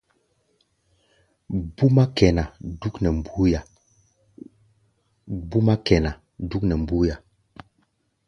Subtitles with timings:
[1.75, 2.43] Búmá kɛná
[6.49, 7.15] dúk nɛ mbúía.